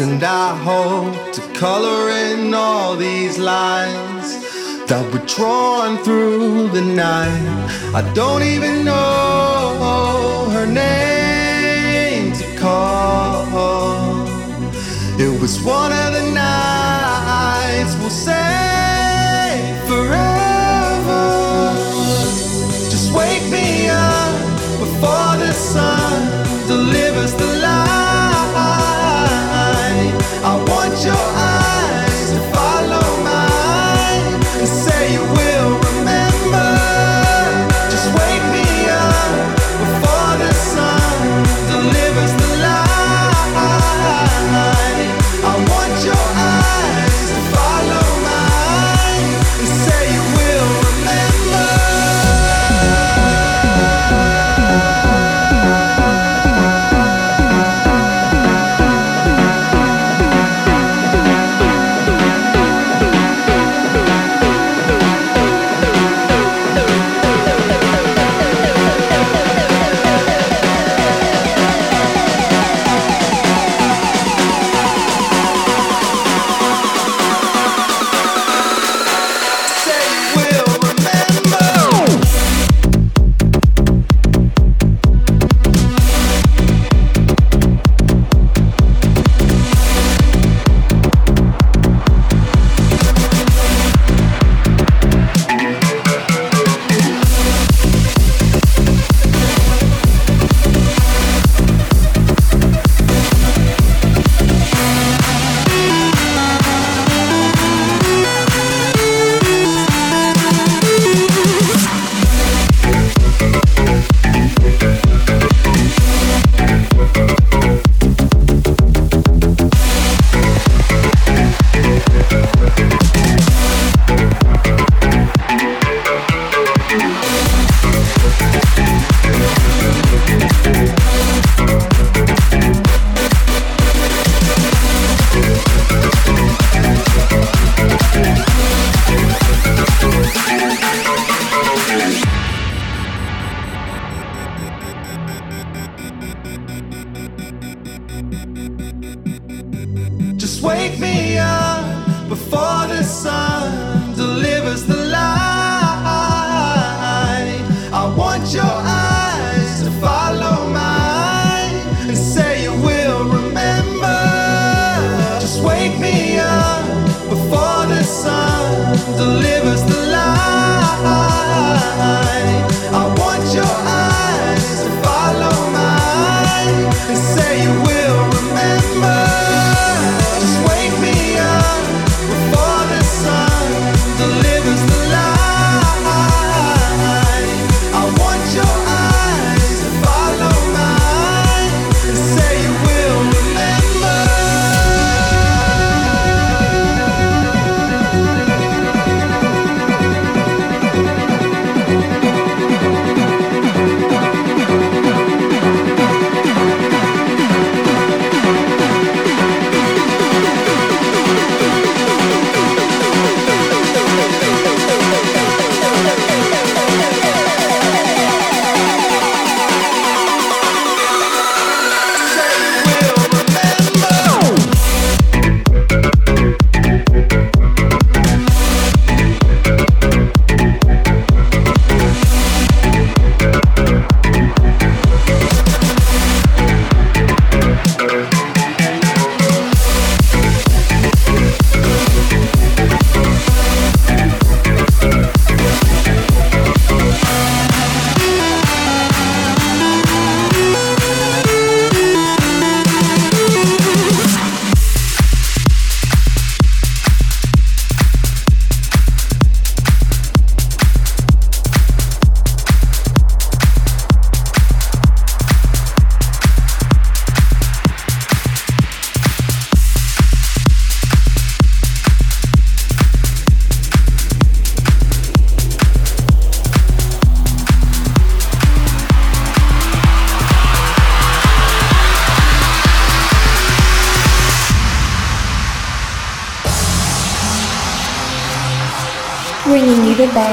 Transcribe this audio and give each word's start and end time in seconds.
and 0.00 0.22
I 0.22 0.56
hope 0.56 1.32
to 1.32 1.40
color 1.58 2.10
in 2.10 2.54
all 2.54 2.94
these 2.94 3.36
lines 3.36 4.26
that 4.86 5.04
were 5.12 5.24
drawn 5.26 5.98
through 6.04 6.68
the 6.68 6.82
night. 6.82 7.68
I 7.92 8.02
don't 8.14 8.42
even 8.44 8.84
know 8.84 10.50
her 10.52 10.66
name 10.66 12.32
to 12.32 12.56
call. 12.58 14.28
It 15.18 15.40
was 15.40 15.60
one 15.64 15.90
of 15.90 16.12
the 16.12 16.17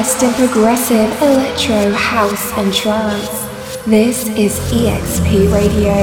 best 0.05 0.21
in 0.21 0.31
progressive 0.33 1.09
electro, 1.19 1.91
house, 1.91 2.51
and 2.59 2.71
trance. 2.71 3.47
This 3.85 4.27
is 4.37 4.59
EXP 4.71 5.51
Radio. 5.51 5.95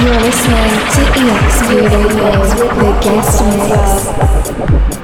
You're 0.00 0.20
listening 0.22 0.72
to 0.94 1.02
EXP 1.20 1.68
Radio, 1.84 2.32
the 2.80 2.92
guest 3.02 4.95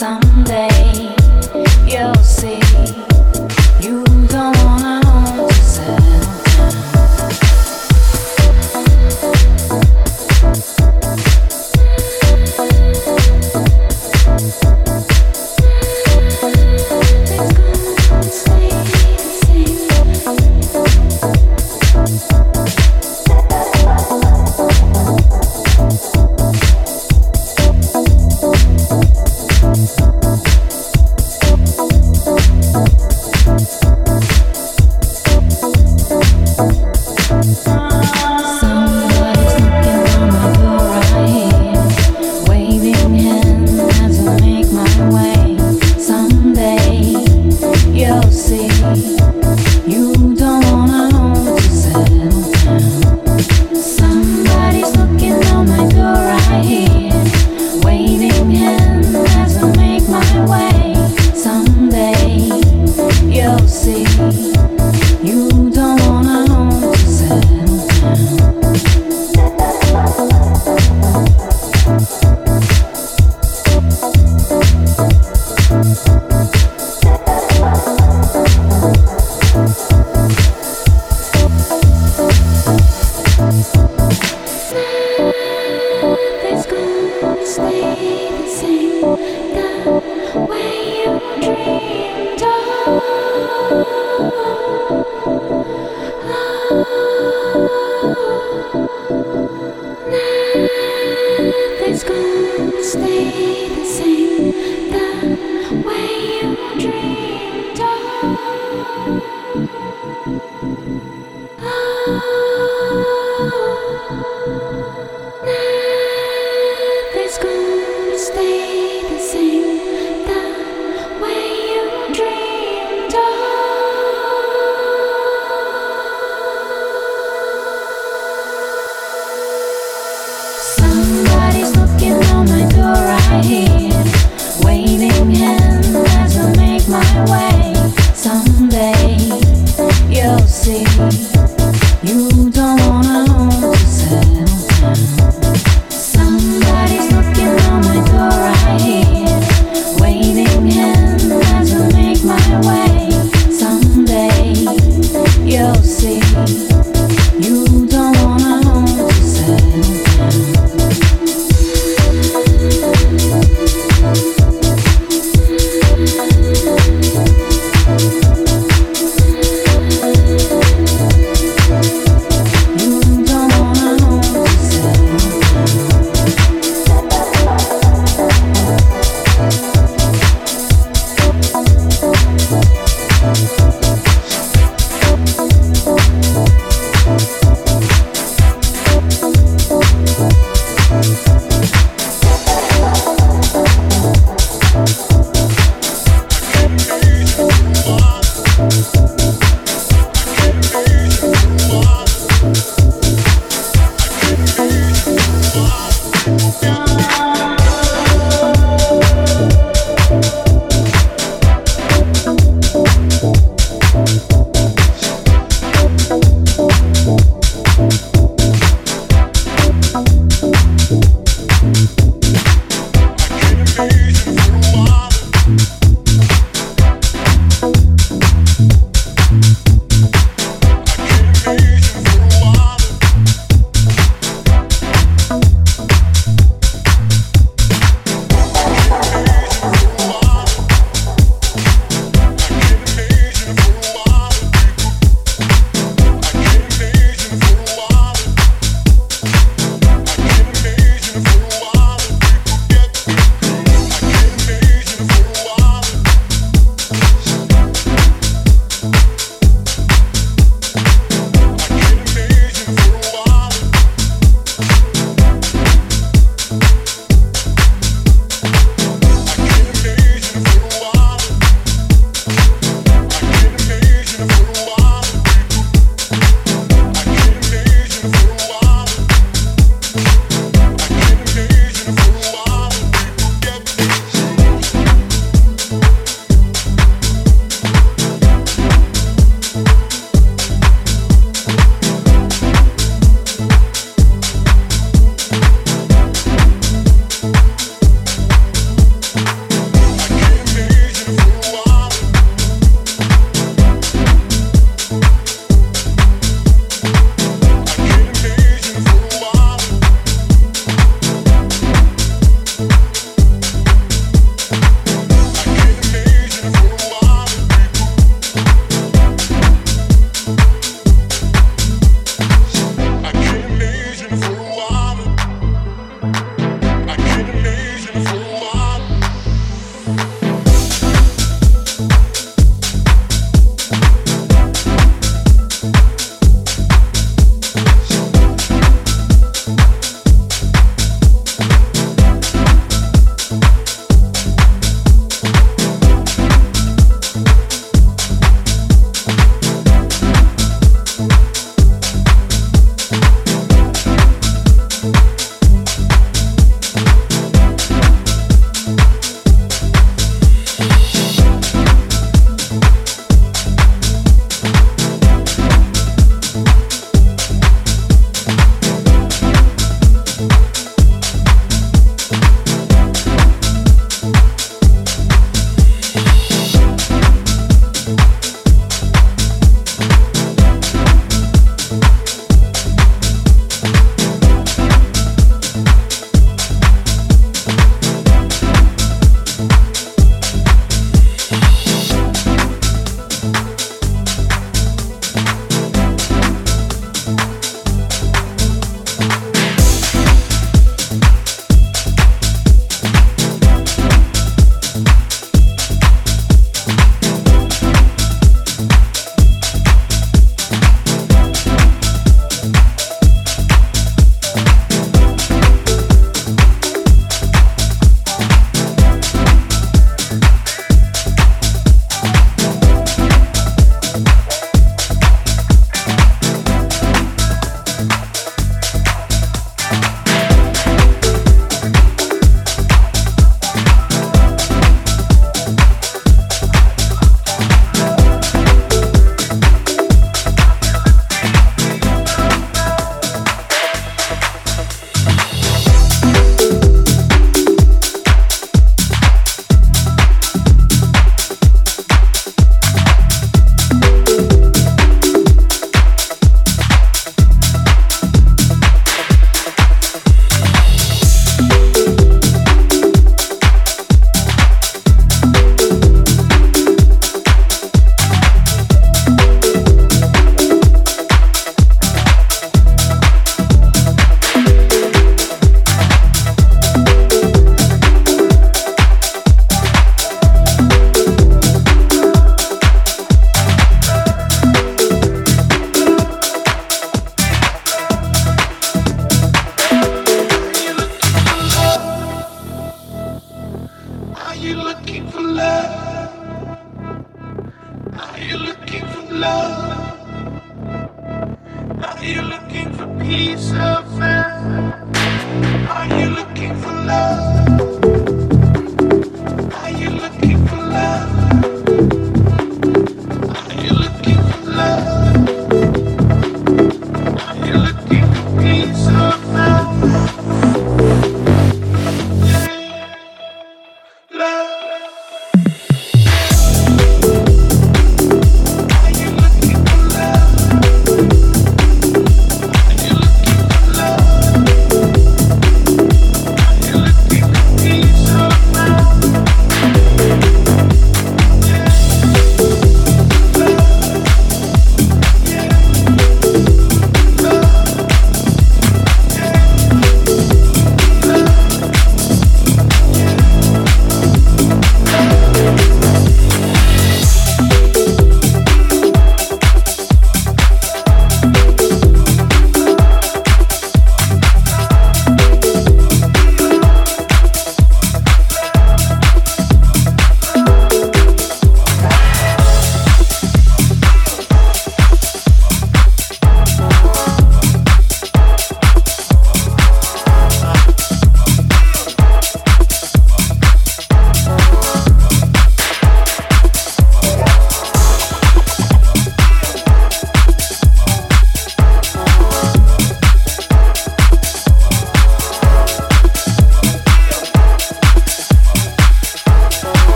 someday. 0.00 1.19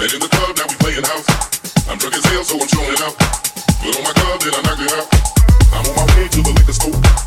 Met 0.00 0.14
in 0.14 0.20
the 0.20 0.28
club, 0.28 0.56
now 0.56 0.64
we 0.66 0.74
playing 0.76 1.04
house. 1.04 1.28
I'm 1.86 1.98
drunk 1.98 2.16
as 2.16 2.24
hell, 2.24 2.42
so 2.42 2.56
I'm 2.56 2.66
showing 2.68 2.96
out. 3.04 3.14
Put 3.84 3.94
on 3.98 4.02
my 4.02 4.12
glove, 4.16 4.40
then 4.40 4.54
I 4.56 4.62
knock 4.64 4.80
it 4.80 4.92
out. 4.96 5.06
I'm 5.76 5.84
on 5.92 5.94
my 5.94 6.16
way 6.16 6.26
to 6.26 6.40
the 6.40 6.52
liquor 6.56 6.72
store. 6.72 7.19